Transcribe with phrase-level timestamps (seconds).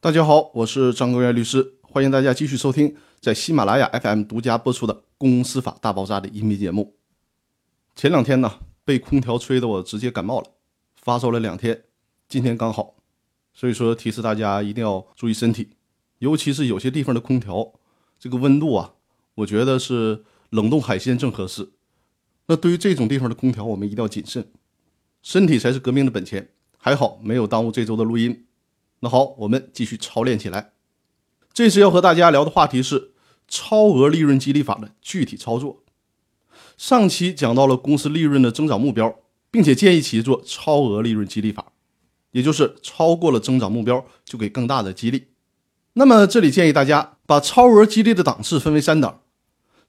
[0.00, 6.94] 大家好，我是张国元律师，欢迎大家继续收听在喜马拉雅 FM 独家播出的《公司法大爆炸》的音频节目。
[7.96, 10.46] 前两天呢，被空调吹得我直接感冒了，
[10.94, 11.82] 发烧了两天，
[12.28, 12.94] 今天刚好，
[13.52, 15.70] 所以说提示大家一定要注意身体，
[16.20, 17.72] 尤其是有些地方的空调，
[18.20, 18.94] 这个温度啊，
[19.34, 21.70] 我觉得是冷冻海鲜正合适。
[22.46, 24.48] 那对于这种地方的空调，我们一定要谨慎，
[25.22, 26.50] 身体才是革命的本钱。
[26.76, 28.44] 还好没有耽误这周的录音。
[29.00, 30.72] 那好，我们继续操练起来。
[31.52, 33.12] 这次要和大家聊的话题是
[33.46, 35.82] 超额利润激励法的具体操作。
[36.76, 39.16] 上期讲到了公司利润的增长目标，
[39.50, 41.72] 并且建议企业做超额利润激励法，
[42.32, 45.28] 也就是超过了增长目标就给更大的激励。
[45.94, 49.22] 那么这里建议大家把超额激励的档次分为三档：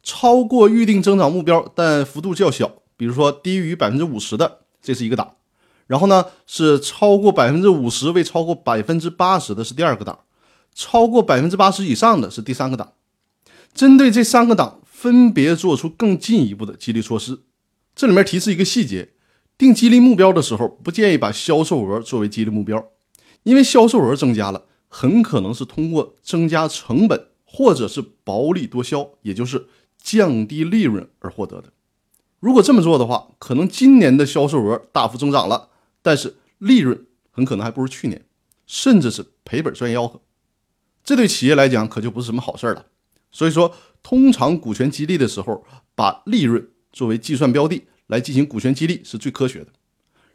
[0.02, 5.36] 超过预定增长目标但幅度较小，比如说低于百分之五十的，这是一个档。
[5.90, 10.20] 然后呢，是超过百分之五十未超过百分之八十的是第二个档，
[10.76, 12.94] 超过百分之八十以上的是第三个档。
[13.74, 17.40] 针对这三个档，分别做出更进一步的激励措施。
[17.96, 19.14] 这里面提示一个细节：
[19.58, 22.86] 定激励目标的时候，不建议把销售额作为激励目标，
[23.42, 29.66] 因为销售额增加了，很可能是通过增加成本或者是薄利多销，也就是
[30.00, 31.74] 降低利润而获得的。
[32.40, 35.70] 如果这么做的话，可能今年的销售额大幅增长了。
[36.02, 38.26] 但是利润很可能还不如去年，
[38.66, 40.22] 甚至是赔本赚吆喝，
[41.04, 42.86] 这对企业来讲可就不是什么好事了。
[43.32, 49.68] 所以说，通常股权激励的时候，把利润作为计算标的来进行股权激励是最科学的。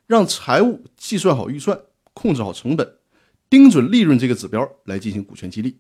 [0.07, 1.81] 让财务计算好预算，
[2.13, 2.97] 控制好成本，
[3.49, 5.79] 盯准利润这个指标来进行股权激励。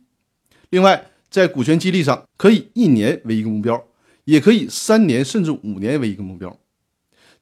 [0.70, 3.86] 另外，在股权激励上，可以一年为一个目标，
[4.24, 6.58] 也可以三年甚至五年为一个目标。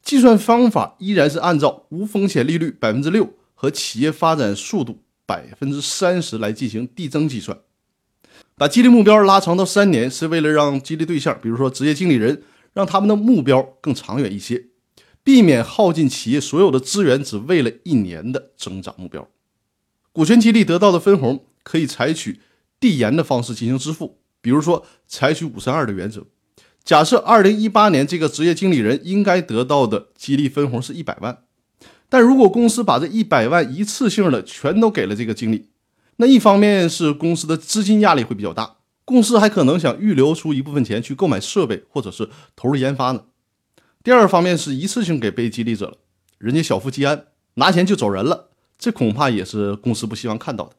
[0.03, 7.59] 计算方法依然是按照无风险利率百分之六和企业发展速度百分之三十来进行递增计算。
[8.57, 12.43] 把激励目标拉长到三年，是为了让激励对象，比如说职业经理人，
[12.73, 14.67] 让他们的目标更长远一些，
[15.23, 19.29] 避免耗尽企业所有的资源只为了一年的增长目标。
[20.13, 22.41] 股权激励得到的分红可以采取
[22.79, 26.27] 递延的方式进行支付，比如说采取五三二的原则。
[26.85, 31.45] 假设二零一八年这个职业经理人应该得到的激励分红是一百万，
[32.09, 35.71] 但如果公司把这一百万一次性的全都给了这个经理，
[36.17, 43.23] 那一方面是公司的资金压力会比较大，公司还可能想预留出一部分钱去购买设备或者是投入研发呢。
[44.03, 45.99] 第二方面是一次性给被激励者了，
[46.39, 50.73] 人家小富即安，拿钱就走人了，这恐怕也是公司不希望看到的。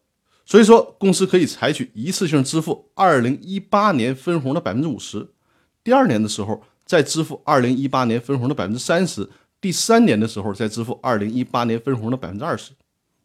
[0.46, 5.30] 所以说，公司可以采取一次性支付二零一八年分红的百分之五十。
[5.84, 9.30] 第二年的时候再支付二零一八年分红的百分之三十，
[9.60, 12.72] 第三年的时候再支付二零一八年分红的百分之二十，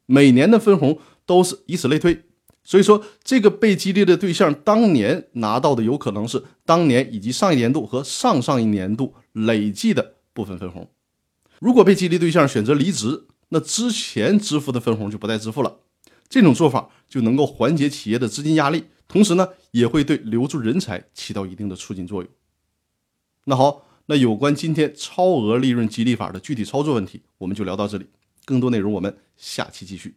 [0.07, 2.25] 每年的分红都是以此类推。
[2.65, 10.87] 所以说，这个被激励的对象当年拿到的有可能是当年以及上一年度和上上一年度累计的部分分红。
[11.61, 15.79] 如果被激励对象选择离职，那之前支付的分红就不再支付了。
[16.29, 22.31] 这种做法就能够缓解企业的资金压力，同时呢，也会对留住人才起到一定的促进作用。
[23.49, 28.07] 那好，那有关今天超额利润激励法的具体操作问题，我们就聊到这里。
[28.45, 30.17] 更多内容我们下期继续。